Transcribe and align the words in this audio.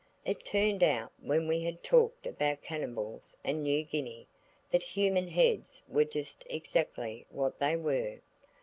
It 0.25 0.43
turned 0.43 0.81
out, 0.81 1.11
when 1.21 1.47
we 1.47 1.61
had 1.61 1.83
talked 1.83 2.25
about 2.25 2.63
cannibals 2.63 3.37
and 3.43 3.61
New 3.61 3.83
Guinea, 3.83 4.25
that 4.71 4.81
human 4.81 5.27
heads 5.27 5.83
were 5.87 6.05
just 6.05 6.43
exactly 6.49 7.27
what 7.29 7.59
they 7.59 7.75
were. 7.75 8.17